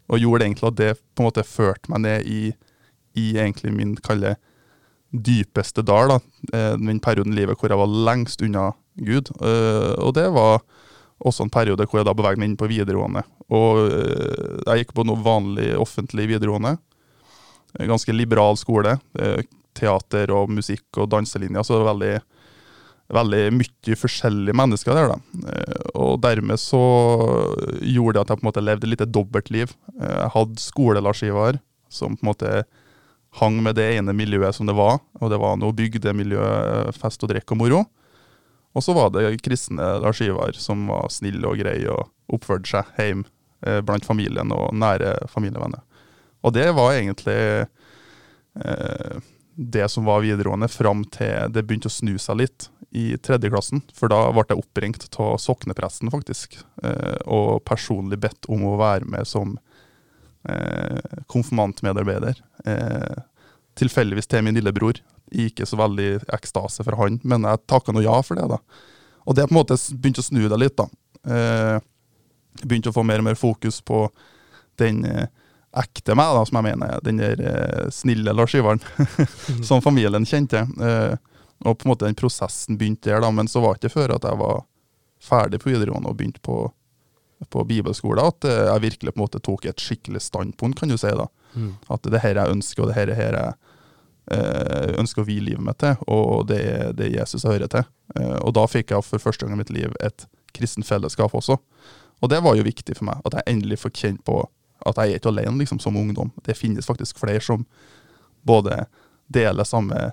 Og 0.08 0.22
gjorde 0.22 0.46
egentlig 0.46 0.70
at 0.70 0.78
det 0.78 0.92
på 0.96 1.22
en 1.22 1.28
måte 1.28 1.44
førte 1.44 1.90
meg 1.92 2.04
ned 2.06 2.28
i, 2.30 2.42
i 3.18 3.26
egentlig 3.36 3.74
min 3.74 3.96
kalle 4.04 4.36
dypeste 5.10 5.82
dal, 5.88 6.14
da, 6.14 6.20
eh, 6.52 6.74
den 6.78 7.02
perioden 7.04 7.34
i 7.34 7.40
livet 7.40 7.58
hvor 7.58 7.72
jeg 7.72 7.80
var 7.80 7.98
lengst 8.08 8.44
unna 8.44 8.70
Gud. 9.00 9.32
Eh, 9.40 9.94
og 9.98 10.14
det 10.18 10.28
var 10.36 10.62
også 11.18 11.46
en 11.46 11.52
periode 11.52 11.86
hvor 11.88 12.00
jeg 12.00 12.08
da 12.08 12.14
beveget 12.16 12.40
meg 12.40 12.52
inn 12.52 12.58
på 12.58 12.70
videregående. 12.70 13.24
Og 13.54 13.84
eh, 13.88 14.56
jeg 14.64 14.84
gikk 14.84 14.96
på 14.96 15.06
noe 15.08 15.22
vanlig 15.24 15.72
offentlig 15.78 16.28
videregående. 16.30 16.76
Ganske 17.78 18.14
liberal 18.14 18.58
skole. 18.58 18.96
Teater 19.76 20.32
og 20.34 20.50
musikk 20.50 20.98
og 20.98 21.10
danselinjer. 21.12 21.62
Så 21.62 21.76
det 21.76 21.84
var 21.84 21.92
veldig, 21.92 22.14
veldig 23.18 23.42
mye 23.58 23.98
forskjellige 24.00 24.56
mennesker 24.56 24.96
der. 24.96 25.12
da. 25.12 25.44
Og 26.00 26.16
dermed 26.24 26.58
så 26.62 26.80
gjorde 27.84 28.16
det 28.16 28.24
at 28.24 28.32
jeg 28.32 28.40
på 28.40 28.46
en 28.46 28.50
måte 28.50 28.64
levde 28.64 28.88
et 28.88 28.94
lite 28.94 29.10
dobbeltliv. 29.10 29.74
Jeg 30.00 30.32
hadde 30.34 30.64
skolelarskiver 30.64 31.60
som 31.92 32.16
på 32.16 32.24
en 32.24 32.30
måte 32.32 32.54
hang 33.38 33.60
med 33.62 33.76
det 33.78 33.86
ene 33.98 34.14
miljøet 34.16 34.56
som 34.56 34.68
det 34.68 34.76
var, 34.76 34.98
og 35.20 35.30
det 35.32 35.38
var 35.40 35.58
noe 35.60 35.76
bygdemiljø, 35.76 36.42
fest 36.96 37.22
og 37.24 37.32
drikk 37.32 37.52
og 37.54 37.60
moro. 37.60 37.84
Og 38.78 38.84
så 38.84 38.94
var 38.94 39.10
det 39.10 39.40
kristne 39.42 39.96
Lars 40.04 40.20
Ivar 40.22 40.54
som 40.54 40.86
var 40.90 41.10
snill 41.10 41.42
og 41.48 41.58
grei 41.58 41.80
og 41.90 42.06
oppførte 42.30 42.70
seg 42.70 43.00
hjemme 43.00 43.26
eh, 43.66 43.80
blant 43.82 44.06
familien 44.06 44.54
og 44.54 44.70
nære 44.78 45.16
familievenner. 45.32 45.82
Og 46.46 46.54
det 46.54 46.68
var 46.76 46.94
egentlig 46.94 47.40
eh, 48.62 49.18
det 49.58 49.88
som 49.90 50.06
var 50.06 50.22
videregående, 50.22 50.68
fram 50.70 51.02
til 51.10 51.50
det 51.50 51.64
begynte 51.66 51.90
å 51.90 51.96
snu 51.96 52.14
seg 52.22 52.38
litt 52.38 52.68
i 52.94 53.16
tredjeklassen. 53.18 53.82
For 53.94 54.10
da 54.12 54.28
ble 54.30 54.46
jeg 54.46 54.62
oppringt 54.62 55.08
av 55.18 55.34
soknepresten, 55.42 56.12
faktisk, 56.14 56.60
eh, 56.86 57.18
og 57.26 57.64
personlig 57.66 58.20
bedt 58.22 58.46
om 58.46 58.62
å 58.70 58.76
være 58.78 59.10
med 59.10 59.26
som 59.26 59.56
eh, 60.46 61.18
konfirmantmedarbeider. 61.26 62.38
Eh, 62.64 63.18
tilfeldigvis 63.78 64.30
til 64.30 64.46
min 64.46 64.54
lillebror. 64.54 65.02
Ikke 65.32 65.66
så 65.66 65.76
veldig 65.76 66.22
ekstase 66.32 66.84
for 66.86 66.96
han, 66.96 67.20
men 67.22 67.42
jeg 67.44 67.64
takka 67.68 67.92
nå 67.92 68.02
ja 68.04 68.16
for 68.24 68.38
det. 68.38 68.48
da. 68.48 68.58
Og 69.28 69.34
det 69.36 69.48
på 69.48 69.52
en 69.54 69.58
måte 69.60 69.76
begynte 69.98 70.22
å 70.24 70.28
snu 70.28 70.46
deg 70.48 70.58
litt. 70.62 70.76
da. 70.78 70.88
Eh, 71.28 71.80
begynte 72.64 72.88
å 72.90 72.96
få 72.96 73.04
mer 73.06 73.20
og 73.20 73.28
mer 73.28 73.34
fokus 73.38 73.80
på 73.84 74.06
den 74.80 75.04
eh, 75.04 75.26
ekte 75.78 76.14
meg, 76.16 76.32
da, 76.34 76.44
som 76.48 76.56
jeg 76.58 76.64
mener 76.70 77.00
den 77.04 77.20
der 77.20 77.42
eh, 77.44 77.90
snille 77.92 78.32
Lars 78.32 78.54
Ivaren, 78.56 78.80
som 79.68 79.82
familien 79.84 80.24
kjente. 80.26 80.64
Eh, 80.80 81.16
Og 81.66 81.74
på 81.78 81.88
en 81.88 81.90
måte 81.90 82.06
den 82.06 82.14
prosessen 82.14 82.76
begynte 82.78 83.10
der, 83.10 83.20
da, 83.20 83.30
men 83.34 83.48
så 83.50 83.58
var 83.60 83.74
det 83.74 83.88
ikke 83.88 83.96
før 83.98 84.12
at 84.14 84.22
jeg 84.28 84.38
var 84.38 84.60
ferdig 85.18 85.58
på 85.58 85.72
videregående 85.72 86.08
og 86.12 86.14
begynte 86.20 86.38
på, 86.46 86.54
på 87.50 87.64
bibelskole 87.66 88.22
at 88.22 88.46
eh, 88.46 88.68
jeg 88.70 88.84
virkelig 88.84 89.12
på 89.12 89.18
en 89.18 89.24
måte 89.24 89.40
tok 89.42 89.66
et 89.66 89.82
skikkelig 89.82 90.22
standpunkt, 90.22 90.78
kan 90.78 90.88
du 90.88 90.94
si. 90.96 91.10
da. 91.10 91.26
Mm. 91.58 91.72
At 91.90 92.06
det 92.06 92.20
her 92.22 92.38
jeg 92.38 92.54
ønsker, 92.54 92.82
og 92.84 92.92
det 92.92 92.96
her, 93.00 93.10
her 93.18 93.34
jeg 93.40 93.67
ønsker 95.00 95.22
å 95.22 95.28
vie 95.28 95.40
livet 95.40 95.64
mitt 95.64 95.78
til, 95.80 95.96
og 96.10 96.48
det 96.50 96.58
er 96.60 96.92
det 96.96 97.12
Jesus 97.14 97.46
hører 97.48 97.70
til. 97.72 97.86
Eh, 98.16 98.36
og 98.42 98.54
da 98.56 98.66
fikk 98.68 98.92
jeg 98.92 99.06
for 99.06 99.22
første 99.22 99.46
gang 99.46 99.56
i 99.56 99.62
mitt 99.62 99.72
liv 99.74 99.94
et 100.04 100.26
kristent 100.56 100.88
fellesskap 100.88 101.34
også. 101.34 101.58
Og 102.18 102.30
det 102.32 102.40
var 102.44 102.58
jo 102.58 102.66
viktig 102.66 102.96
for 102.98 103.08
meg, 103.08 103.22
at 103.24 103.38
jeg 103.38 103.54
endelig 103.54 103.80
fikk 103.84 104.00
kjenne 104.02 104.24
på 104.26 104.42
at 104.86 104.98
jeg 105.00 105.12
er 105.12 105.20
ikke 105.20 105.32
alene 105.32 105.58
liksom, 105.58 105.80
som 105.82 105.96
ungdom. 105.98 106.30
Det 106.46 106.56
finnes 106.56 106.86
faktisk 106.86 107.18
flere 107.18 107.42
som 107.42 107.64
både 108.46 108.84
deler 109.28 109.66
samme 109.66 110.10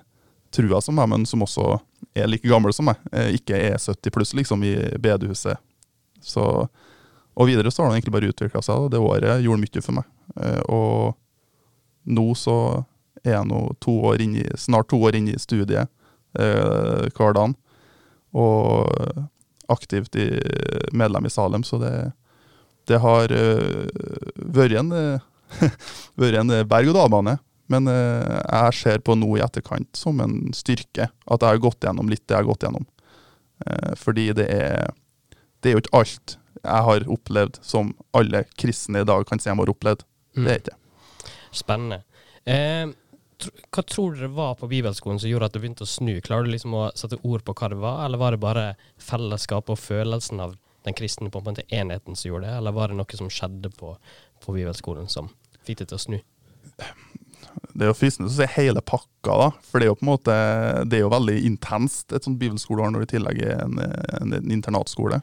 trua 0.54 0.80
som 0.82 0.96
meg, 0.98 1.08
men 1.10 1.26
som 1.26 1.42
også 1.44 1.76
er 2.16 2.28
like 2.30 2.48
gamle 2.48 2.72
som 2.74 2.88
meg. 2.90 3.00
Eh, 3.12 3.36
ikke 3.38 3.58
er 3.58 3.78
70 3.78 4.14
pluss, 4.14 4.34
liksom, 4.36 4.64
i 4.66 4.74
bedehuset. 5.02 5.60
Så, 6.22 6.42
og 7.36 7.48
videre 7.48 7.70
så 7.70 7.84
har 7.84 7.90
det 7.90 8.00
egentlig 8.00 8.16
bare 8.16 8.32
utvikla 8.32 8.62
seg, 8.64 8.90
det 8.92 9.02
året 9.02 9.44
gjorde 9.44 9.62
mye 9.62 9.84
for 9.84 9.98
meg. 10.00 10.10
Eh, 10.40 10.60
og 10.72 11.16
nå 12.06 12.26
så 12.38 12.58
er 13.26 13.44
nå 13.48 13.62
to 13.82 13.98
år 14.10 14.22
inn 14.24 14.36
i, 14.40 14.44
snart 14.58 14.90
to 14.92 15.00
år 15.02 15.18
inn 15.18 15.30
i 15.32 15.38
studiet 15.40 15.88
eh, 16.38 17.06
hver 17.16 17.36
dag. 17.36 17.56
Og 18.36 19.26
aktivt 19.72 20.16
i, 20.20 20.28
medlem 20.94 21.26
i 21.26 21.32
Salem, 21.32 21.64
så 21.66 21.80
det, 21.82 21.94
det 22.86 23.00
har 23.02 23.32
eh, 23.34 23.88
vært 24.36 24.78
en, 24.82 24.92
en 26.42 26.56
berg-og-dal-bane. 26.70 27.38
Men 27.72 27.88
eh, 27.90 28.36
jeg 28.46 28.74
ser 28.78 29.02
på 29.02 29.16
nå 29.18 29.36
i 29.36 29.42
etterkant 29.44 29.98
som 29.98 30.20
en 30.22 30.38
styrke 30.54 31.08
at 31.10 31.42
jeg 31.42 31.48
har 31.48 31.62
gått 31.62 31.86
gjennom 31.86 32.10
litt 32.10 32.22
det 32.26 32.36
jeg 32.36 32.44
har 32.44 32.50
gått 32.50 32.66
gjennom. 32.66 32.86
Eh, 33.66 33.94
fordi 33.98 34.28
det 34.38 34.46
er, 34.54 34.92
det 35.60 35.70
er 35.70 35.76
jo 35.76 35.82
ikke 35.82 36.02
alt 36.02 36.36
jeg 36.66 36.84
har 36.88 37.08
opplevd 37.12 37.58
som 37.62 37.92
alle 38.16 38.42
kristne 38.58 39.02
i 39.02 39.06
dag 39.06 39.26
kan 39.28 39.42
si 39.42 39.50
de 39.50 39.56
har 39.58 39.72
opplevd. 39.72 40.04
Det 40.36 40.52
er 40.52 40.60
ikke 40.60 40.72
det. 40.72 41.32
Spennende. 41.54 42.00
Eh, 42.46 42.86
hva 43.44 43.82
tror 43.84 44.14
dere 44.16 44.30
var 44.32 44.54
på 44.56 44.68
bibelskolen 44.70 45.18
som 45.20 45.30
gjorde 45.30 45.50
at 45.50 45.56
det 45.56 45.60
begynte 45.62 45.84
å 45.84 45.90
snu? 45.90 46.14
Klarer 46.24 46.46
du 46.46 46.54
liksom 46.54 46.76
å 46.76 46.86
sette 46.96 47.18
ord 47.22 47.44
på 47.44 47.54
hva 47.58 47.68
det 47.72 47.80
var, 47.82 48.04
eller 48.06 48.20
var 48.20 48.32
det 48.32 48.42
bare 48.42 48.64
fellesskapet 49.02 49.74
og 49.74 49.82
følelsen 49.82 50.40
av 50.40 50.56
den 50.86 50.96
kristne 50.96 51.30
på 51.32 51.42
en 51.42 51.48
måte 51.50 51.66
enheten 51.74 52.16
som 52.16 52.30
gjorde 52.30 52.46
det, 52.46 52.56
eller 52.60 52.76
var 52.76 52.92
det 52.92 52.98
noe 53.00 53.18
som 53.18 53.30
skjedde 53.32 53.72
på, 53.76 53.96
på 54.44 54.56
bibelskolen 54.56 55.10
som 55.12 55.28
fikk 55.66 55.82
det 55.82 55.90
til 55.90 55.98
å 55.98 56.04
snu? 56.04 56.18
Det 57.76 57.84
er 57.84 57.90
jo 57.90 57.96
fristende 57.96 58.30
å 58.30 58.34
si 58.34 58.46
hele 58.56 58.82
pakka, 58.84 59.36
da. 59.40 59.48
For 59.64 59.80
det 59.80 59.86
er 59.86 59.90
jo 59.90 59.98
på 59.98 60.06
en 60.06 60.12
måte, 60.12 60.36
det 60.88 60.98
er 60.98 61.04
jo 61.04 61.12
veldig 61.12 61.36
intenst, 61.48 62.12
et 62.12 62.24
sånt 62.24 62.40
bibelskoleår 62.40 62.92
når 62.92 63.04
det 63.04 63.08
i 63.08 63.14
tillegg 63.16 63.42
er 63.44 63.64
en, 63.64 63.80
en, 64.20 64.36
en 64.38 64.52
internatskole. 64.54 65.20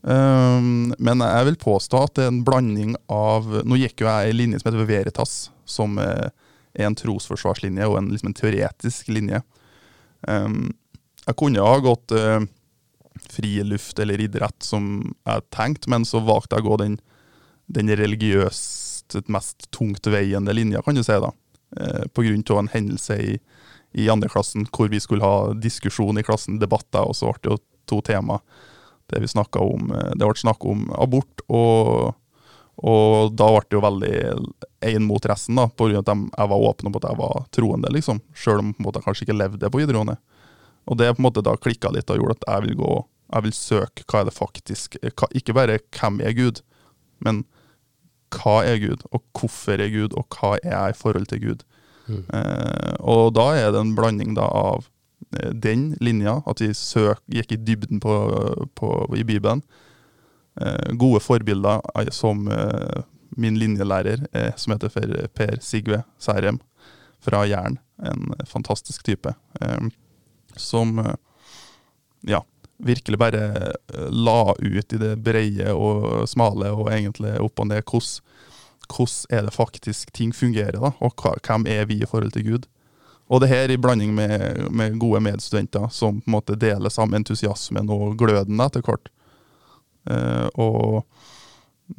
Um, 0.00 0.92
men 0.96 1.20
jeg 1.24 1.48
vil 1.50 1.58
påstå 1.60 2.04
at 2.06 2.14
det 2.16 2.24
er 2.24 2.30
en 2.32 2.38
blanding 2.40 2.94
av 3.12 3.44
Nå 3.68 3.76
gikk 3.76 4.00
jo 4.00 4.06
jeg 4.08 4.30
i 4.30 4.36
linje 4.38 4.62
som 4.62 4.70
heter 4.70 4.88
Veritas, 4.88 5.34
som 5.68 5.98
er 6.00 6.30
en 6.78 6.96
trosforsvarslinje 6.96 7.88
og 7.88 7.98
en, 7.98 8.10
liksom 8.12 8.30
en 8.30 8.38
teoretisk 8.38 9.10
linje. 9.10 9.42
Um, 10.28 10.72
jeg 11.26 11.38
kunne 11.40 11.64
ha 11.64 11.80
gått 11.82 12.14
uh, 12.14 12.40
friluft 13.30 13.98
eller 14.02 14.22
idrett 14.22 14.62
som 14.64 15.12
jeg 15.26 15.46
tenkte, 15.54 15.90
men 15.92 16.06
så 16.08 16.22
valgte 16.24 16.56
jeg 16.56 16.66
å 16.66 16.70
gå 16.70 16.80
den, 16.84 16.98
den 17.66 17.92
religiøst 18.00 19.18
mest 19.26 19.66
tungtveiende 19.74 20.54
linja, 20.54 20.84
kan 20.86 20.94
du 20.94 21.02
si. 21.02 21.16
da. 21.18 21.32
Uh, 21.76 22.04
på 22.14 22.26
grunn 22.26 22.46
av 22.50 22.62
en 22.62 22.72
hendelse 22.72 23.18
i, 23.18 23.36
i 23.98 24.10
andre 24.10 24.30
klassen 24.30 24.68
hvor 24.70 24.90
vi 24.90 25.02
skulle 25.02 25.26
ha 25.26 25.52
diskusjon 25.58 26.18
i 26.18 26.26
klassen, 26.26 26.60
debatter, 26.62 27.02
og 27.02 27.18
så 27.18 27.32
ble 27.32 27.42
det 27.42 27.54
jo 27.56 27.62
to 27.90 28.02
tema 28.06 28.38
det 29.10 29.18
vi 29.24 29.26
om, 29.58 29.88
det 29.90 30.22
ble 30.22 30.38
snakk 30.38 30.64
om 30.70 30.84
abort, 30.94 31.42
og, 31.48 32.12
og 32.80 33.34
da 33.36 33.46
ble 33.52 33.62
det 33.66 33.76
jo 33.76 33.82
veldig 33.84 34.14
én 34.90 35.04
mot 35.04 35.26
resten, 35.28 35.58
da, 35.58 35.68
på 35.68 35.90
grunn 35.90 36.00
av 36.00 36.08
at 36.08 36.40
jeg 36.40 36.50
var 36.52 36.66
åpen 36.70 36.90
om 36.90 36.98
at 36.98 37.06
jeg 37.08 37.20
var 37.20 37.46
troende, 37.56 37.92
liksom. 37.92 38.20
Sjøl 38.32 38.62
om 38.62 38.74
jeg 38.78 39.04
kanskje 39.04 39.26
ikke 39.26 39.36
levde 39.36 39.70
på 39.70 39.80
videregående. 39.82 40.16
Og 40.88 40.98
det 40.98 41.10
på 41.12 41.20
en 41.20 41.26
måte 41.28 41.44
da 41.44 41.56
klikka 41.60 41.92
litt 41.92 42.10
og 42.10 42.22
gjorde 42.22 42.38
at 42.38 42.46
jeg 42.48 42.66
vil 42.66 42.78
gå, 42.80 42.92
jeg 43.30 43.46
vil 43.46 43.56
søke 43.56 44.06
hva 44.10 44.22
er 44.22 44.26
det 44.26 44.34
faktisk 44.34 44.96
hva, 45.04 45.28
Ikke 45.38 45.54
bare 45.54 45.76
hvem 45.94 46.22
er 46.24 46.32
Gud, 46.34 46.62
men 47.22 47.44
hva 48.34 48.60
er 48.64 48.80
Gud, 48.80 49.04
og 49.10 49.22
hvorfor 49.36 49.82
er 49.82 49.92
Gud, 49.92 50.16
og 50.16 50.38
hva 50.38 50.56
er 50.62 50.72
jeg 50.72 50.94
i 50.94 50.98
forhold 50.98 51.28
til 51.30 51.44
Gud. 51.44 51.66
Mm. 52.10 52.24
Eh, 52.34 52.96
og 53.00 53.34
da 53.36 53.50
er 53.58 53.74
det 53.74 53.84
en 53.84 53.94
blanding 53.98 54.32
da 54.38 54.48
av 54.48 54.88
Eh, 55.38 55.50
den 55.50 55.96
linja, 56.00 56.40
at 56.46 56.60
vi 56.60 56.72
søk, 56.74 57.22
gikk 57.30 57.54
i 57.54 57.60
dybden 57.60 58.00
på, 58.02 58.14
på, 58.74 58.90
i 59.16 59.24
Bibelen. 59.26 59.62
Eh, 60.56 60.92
gode 60.92 61.20
forbilder 61.20 61.80
eh, 61.94 62.08
som 62.10 62.48
eh, 62.48 63.02
min 63.30 63.58
linjelærer, 63.58 64.26
som 64.56 64.72
heter 64.72 64.90
for 64.90 65.12
Per 65.34 65.58
Sigve 65.62 66.02
Særem 66.18 66.58
fra 67.22 67.44
Jæren. 67.46 67.78
En 68.02 68.32
fantastisk 68.46 69.04
type. 69.06 69.32
Som 70.56 70.98
ja, 72.26 72.40
virkelig 72.76 73.18
bare 73.18 73.72
la 74.10 74.54
ut 74.58 74.92
i 74.92 74.98
det 74.98 75.12
breie 75.22 75.72
og 75.72 76.26
smale 76.28 76.72
og 76.74 76.90
egentlig 76.90 77.36
opp 77.40 77.62
og 77.62 77.70
ned 77.70 77.84
hvordan, 77.84 78.10
hvordan 78.90 79.38
er 79.38 79.46
det 79.46 79.54
faktisk 79.54 80.12
ting 80.12 80.34
fungerer, 80.34 80.80
da, 80.80 80.90
og 80.98 81.14
hvem 81.46 81.68
er 81.70 81.86
vi 81.86 82.00
i 82.02 82.10
forhold 82.10 82.34
til 82.34 82.48
Gud. 82.50 82.66
Og 83.30 83.40
det 83.40 83.52
her 83.52 83.70
i 83.70 83.78
blanding 83.78 84.14
med, 84.14 84.66
med, 84.74 84.98
gode 84.98 85.20
medstudenter 85.20 85.88
som 85.88 86.18
på 86.18 86.26
en 86.26 86.34
måte 86.34 86.58
deler 86.58 86.90
samme 86.90 87.16
entusiasmen 87.16 87.88
og 87.94 88.18
gløden 88.18 88.60
etter 88.60 88.82
hvert. 88.82 89.06
Eh, 90.08 90.46
og 90.60 91.02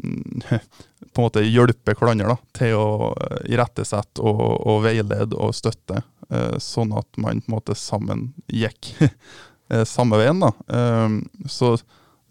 mm, 0.01 0.41
på 1.12 1.22
en 1.22 1.27
måte 1.27 1.46
hjelpe 1.46 1.96
hverandre 1.98 2.38
til 2.58 2.77
å 2.79 3.13
irettesette 3.50 4.24
og, 4.24 4.41
og 4.65 4.84
veilede 4.88 5.38
og 5.38 5.55
støtte, 5.58 6.03
eh, 6.31 6.58
sånn 6.63 6.93
at 6.98 7.22
man 7.22 7.43
på 7.43 7.51
en 7.51 7.58
måte 7.60 7.77
sammen 7.77 8.29
gikk 8.48 8.93
eh, 9.01 9.84
samme 9.88 10.22
veien. 10.22 10.41
da. 10.43 10.53
Eh, 10.72 11.17
så 11.51 11.75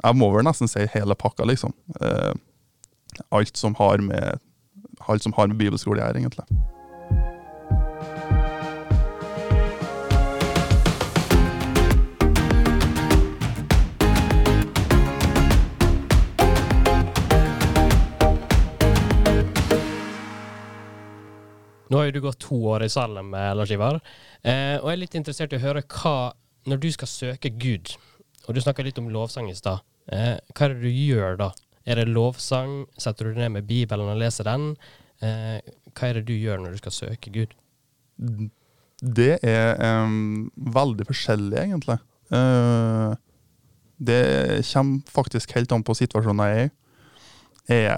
jeg 0.00 0.16
må 0.16 0.30
vel 0.32 0.46
nesten 0.46 0.70
si 0.70 0.86
hele 0.94 1.16
pakka, 1.18 1.44
liksom. 1.48 1.74
Eh, 2.00 2.32
alt 3.36 3.58
som 3.58 3.74
har 3.76 4.00
med, 4.04 4.40
med 5.06 5.58
bibelskole 5.58 6.00
å 6.00 6.06
gjøre, 6.06 6.22
egentlig. 6.22 6.39
Har 22.10 22.18
jo 22.18 22.20
du 22.20 22.26
gått 22.26 22.42
to 22.42 22.58
år 22.72 22.84
i 22.84 22.90
Salem, 22.90 23.30
Lars 23.30 23.70
Ivar, 23.70 24.00
eh, 24.42 24.76
og 24.80 24.90
jeg 24.90 24.96
er 24.96 25.02
litt 25.04 25.16
interessert 25.18 25.52
i 25.54 25.60
å 25.60 25.64
høre 25.64 25.86
hva 25.86 26.32
Når 26.68 26.76
du 26.76 26.90
skal 26.92 27.08
søke 27.08 27.48
Gud, 27.56 27.94
og 28.44 28.52
du 28.52 28.60
snakka 28.60 28.84
litt 28.84 28.98
om 29.00 29.08
lovsang 29.08 29.46
i 29.48 29.54
stad, 29.56 29.80
eh, 30.12 30.36
hva 30.52 30.66
er 30.66 30.74
det 30.74 30.82
du 30.82 30.90
gjør 30.92 31.38
da? 31.40 31.46
Er 31.88 31.96
det 31.96 32.10
lovsang? 32.12 32.84
Setter 33.00 33.24
du 33.24 33.30
deg 33.32 33.46
ned 33.46 33.54
med 33.54 33.66
Bibelen 33.66 34.10
og 34.12 34.18
leser 34.20 34.44
den? 34.44 34.76
Eh, 35.24 35.56
hva 35.96 36.10
er 36.10 36.18
det 36.18 36.26
du 36.28 36.34
gjør 36.36 36.60
når 36.60 36.76
du 36.76 36.80
skal 36.82 36.92
søke 36.92 37.32
Gud? 37.32 37.56
Det 39.00 39.38
er 39.40 39.80
um, 40.04 40.50
veldig 40.60 41.06
forskjellig, 41.08 41.56
egentlig. 41.62 41.96
Uh, 42.28 43.16
det 43.96 44.60
kommer 44.68 45.00
faktisk 45.08 45.56
helt 45.56 45.72
an 45.72 45.84
på 45.84 45.96
situasjonen 45.96 46.44
jeg 46.44 46.58
er 46.58 46.68
i. 46.68 46.70
Er 47.70 47.88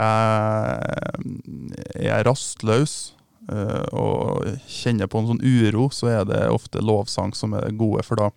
jeg, 1.98 2.12
er 2.12 2.26
rastløs, 2.28 3.16
og 3.50 4.44
kjenner 4.70 5.08
på 5.10 5.18
en 5.18 5.32
sånn 5.32 5.42
uro, 5.42 5.88
så 5.90 6.10
er 6.12 6.26
det 6.28 6.44
ofte 6.52 6.82
lovsang 6.84 7.32
som 7.34 7.56
er 7.58 7.72
gode, 7.74 8.04
for 8.06 8.20
da, 8.20 8.28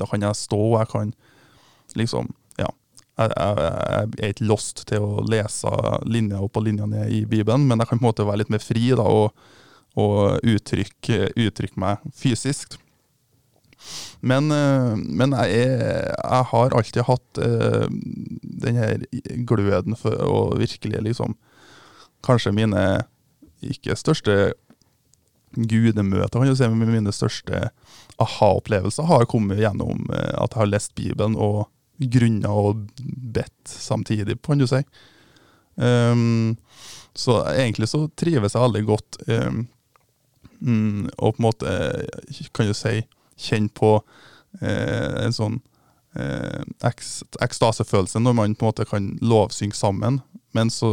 da 0.00 0.08
kan 0.10 0.24
jeg 0.26 0.38
stå, 0.40 0.58
og 0.72 0.80
jeg 0.80 0.92
kan 0.94 1.14
liksom 1.98 2.32
Ja. 2.58 2.70
Jeg, 3.16 3.30
jeg, 3.32 3.56
jeg, 3.56 4.08
er 4.18 4.32
ikke 4.34 4.48
lost 4.50 4.82
til 4.90 5.04
å 5.04 5.22
lese 5.24 5.70
linja 6.04 6.40
opp 6.44 6.58
og 6.58 6.66
linja 6.66 6.88
ned 6.90 7.12
i 7.12 7.22
Bibelen, 7.24 7.64
men 7.68 7.80
jeg 7.80 7.88
kan 7.88 8.00
på 8.00 8.04
en 8.04 8.08
måte 8.10 8.26
være 8.28 8.42
litt 8.42 8.52
mer 8.52 8.64
fri 8.64 8.90
da, 8.98 9.06
og, 9.06 9.30
og 9.96 10.42
uttrykke, 10.44 11.30
uttrykke, 11.32 11.80
meg 11.80 12.02
fysisk. 12.16 12.76
Men, 14.20 14.50
uh, 14.50 14.96
men 14.96 15.34
jeg, 15.36 15.64
er, 15.64 16.12
jeg, 16.12 16.44
har 16.50 16.76
alltid 16.76 17.04
hatt 17.06 17.40
uh, 17.40 17.86
den 18.66 18.80
her 18.80 19.04
gløden 19.48 19.96
for 19.98 20.16
å 20.24 20.38
virkelig 20.58 21.04
liksom 21.10 21.36
Kanskje 22.26 22.50
mine 22.56 22.80
ikke 23.72 23.98
største 23.98 24.54
gudemøter, 25.56 26.36
kan 26.36 26.50
du 26.50 26.56
si, 26.58 26.68
men 26.68 26.92
mine 26.92 27.14
største 27.14 27.70
aha-opplevelser 28.20 29.08
har 29.08 29.28
kommet 29.30 29.60
gjennom 29.62 30.08
eh, 30.12 30.34
at 30.36 30.52
jeg 30.52 30.60
har 30.60 30.70
lest 30.70 30.94
Bibelen 30.98 31.36
og 31.36 31.66
grunna 31.96 32.52
og 32.52 32.90
bedt 33.00 33.70
samtidig, 33.70 34.36
kan 34.44 34.60
du 34.60 34.66
si. 34.68 34.82
Um, 35.76 36.56
så 37.16 37.42
egentlig 37.52 37.88
så 37.88 38.06
trives 38.16 38.54
jeg 38.56 38.62
veldig 38.62 38.82
godt 38.88 39.18
um, 39.28 39.66
og 41.16 41.36
på 41.36 41.40
en 41.40 41.44
måte, 41.44 41.72
kan 42.54 42.68
du 42.68 42.74
si, 42.76 43.02
kjenne 43.36 43.72
på 43.76 43.98
eh, 44.62 45.24
en 45.26 45.34
sånn 45.36 45.58
eh, 46.16 46.62
ekstasefølelse 47.44 48.22
når 48.22 48.36
man 48.38 48.54
på 48.56 48.64
en 48.64 48.70
måte 48.70 48.86
kan 48.88 49.10
lovsynge 49.20 49.76
sammen. 49.76 50.22
Men 50.56 50.72
så 50.72 50.88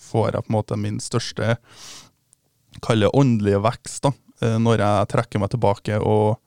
får 0.00 0.34
jeg 0.34 0.44
på 0.44 0.52
en 0.52 0.58
måte 0.58 0.76
min 0.76 1.00
største 1.00 1.56
kalle 2.84 3.10
åndelige 3.16 3.62
vekst 3.64 4.06
da, 4.06 4.12
eh, 4.42 4.58
når 4.62 4.84
jeg 4.84 5.10
trekker 5.14 5.42
meg 5.42 5.52
tilbake 5.54 5.98
og 6.02 6.38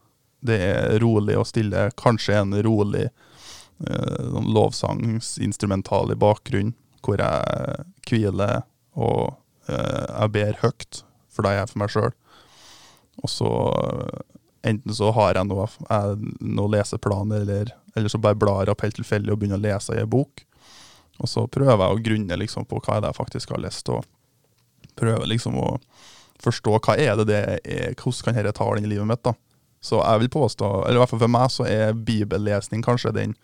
det 0.42 0.58
er 0.66 1.00
rolig 1.04 1.38
og 1.38 1.46
stille. 1.50 1.90
Kanskje 2.00 2.40
en 2.40 2.56
rolig 2.66 3.06
eh, 3.06 4.24
sånn 4.34 4.50
lovsangsinstrumental 4.56 6.14
i 6.14 6.18
bakgrunnen, 6.20 6.74
hvor 7.06 7.22
jeg 7.22 7.86
hviler 8.10 8.64
og 8.98 9.36
eh, 9.70 10.08
jeg 10.08 10.34
ber 10.34 10.60
høyt, 10.64 11.04
for 11.32 11.46
det 11.46 11.54
er 11.54 11.62
jeg 11.62 11.72
for 11.74 11.84
meg 11.84 11.94
sjøl. 11.94 12.14
Og 13.22 13.30
så 13.30 13.52
enten 14.66 14.94
så 14.94 15.12
har 15.14 15.36
jeg 15.38 15.50
noe, 15.50 15.68
jeg, 15.90 16.32
noe 16.42 16.72
leseplan, 16.74 17.34
eller, 17.38 17.74
eller 17.96 18.14
så 18.14 18.22
bare 18.22 18.38
blar 18.38 18.66
jeg 18.66 18.74
opp 18.74 18.86
helt 18.86 18.98
tilfeldig 18.98 19.34
og 19.34 19.42
begynner 19.42 19.62
å 19.62 19.66
lese 19.66 19.98
i 19.98 20.02
en 20.04 20.10
bok. 20.10 20.44
Og 21.22 21.30
så 21.30 21.46
prøver 21.52 21.84
jeg 21.86 21.98
å 21.98 22.04
grunne 22.06 22.40
liksom 22.42 22.66
på 22.70 22.82
hva 22.82 22.98
er 22.98 23.10
jeg 23.10 23.18
faktisk 23.18 23.54
har 23.54 23.62
lest, 23.62 23.90
og 23.94 24.06
prøver 24.98 25.30
liksom 25.30 25.58
å 25.62 25.68
forstå 26.44 26.78
hva 26.80 26.98
er 27.00 27.16
det 27.22 27.28
det 27.30 27.42
er, 27.62 27.96
hvordan 27.96 28.28
kan 28.28 28.38
dette 28.38 28.58
ta 28.58 28.68
inn 28.78 28.88
i 28.88 28.94
livet 28.94 29.10
mitt. 29.10 29.24
da. 29.24 29.34
Så 29.82 29.98
jeg 29.98 30.22
vil 30.22 30.30
påstå, 30.30 30.70
eller 30.86 31.00
i 31.00 31.02
hvert 31.02 31.10
fall 31.10 31.24
for 31.24 31.34
meg, 31.34 31.50
så 31.50 31.66
er 31.66 31.98
bibellesning 31.98 32.84
kanskje 32.86 33.16
den 33.16 33.36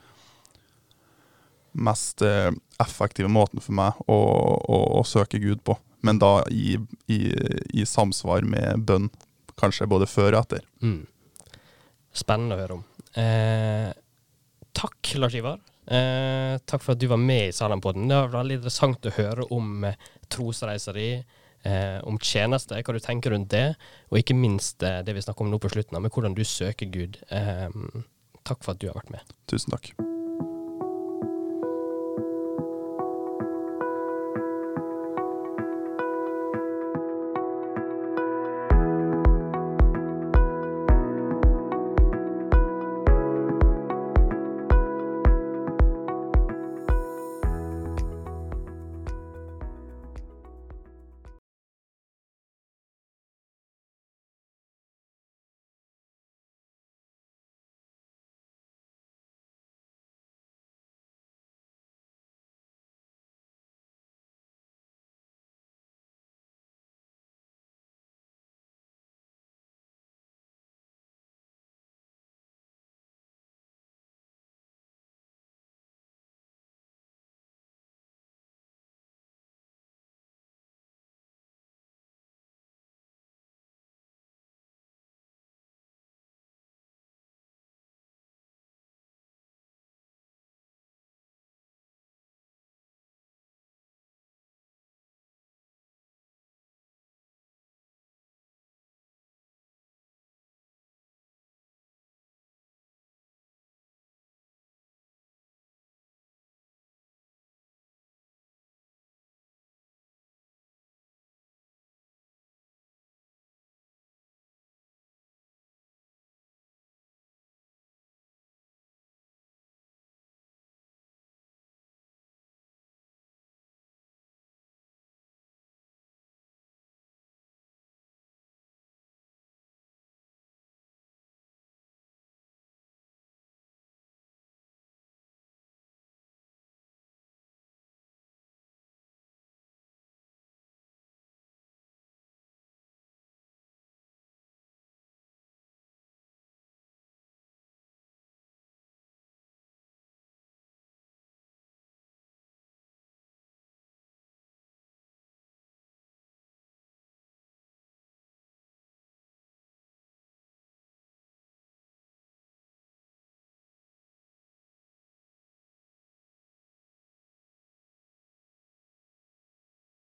mest 1.77 2.21
eh, 2.25 2.51
effektive 2.81 3.29
måten 3.29 3.61
for 3.61 3.75
meg 3.77 3.97
å, 4.09 4.17
å, 4.17 4.81
å 4.99 5.03
søke 5.05 5.41
Gud 5.41 5.63
på. 5.65 5.77
Men 6.05 6.21
da 6.21 6.41
i, 6.53 6.77
i, 7.09 7.19
i, 7.73 7.85
samsvar 7.85 8.45
med 8.45 8.85
bønn, 8.85 9.09
kanskje 9.57 9.89
både 9.89 10.09
før 10.09 10.35
og 10.35 10.43
etter. 10.43 10.65
Mm. 10.85 11.01
Spennende 12.17 12.57
å 12.57 12.61
høre 12.61 12.77
om. 12.77 12.83
Eh, 13.17 13.89
takk, 14.77 15.15
Lars 15.17 15.37
Ivar. 15.37 15.57
Eh, 15.87 16.57
takk 16.69 16.83
for 16.83 16.93
at 16.93 17.01
du 17.01 17.07
var 17.09 17.21
med 17.21 17.49
i 17.49 17.55
Salampodden. 17.55 18.07
Det 18.09 18.21
var 18.21 18.33
veldig 18.37 18.59
interessant 18.59 19.09
å 19.09 19.15
høre 19.17 19.49
om 19.55 19.85
eh, 19.87 19.97
trosreisa 20.29 20.93
di, 20.93 21.09
eh, 21.67 21.99
om 22.07 22.19
tjeneste, 22.23 22.79
hva 22.79 22.95
du 22.95 23.01
tenker 23.03 23.35
rundt 23.35 23.51
det, 23.53 23.69
og 24.11 24.21
ikke 24.21 24.37
minst 24.37 24.83
eh, 24.87 25.01
det 25.05 25.17
vi 25.17 25.25
snakker 25.25 25.45
om 25.45 25.53
nå 25.53 25.61
på 25.61 25.73
slutten, 25.75 25.99
med 26.01 26.13
hvordan 26.13 26.37
du 26.37 26.45
søker 26.47 26.89
Gud. 26.93 27.21
Eh, 27.29 27.81
takk 28.47 28.63
for 28.63 28.75
at 28.75 28.83
du 28.83 28.89
har 28.91 29.01
vært 29.01 29.17
med. 29.17 29.35
Tusen 29.51 29.75
takk. 29.75 29.93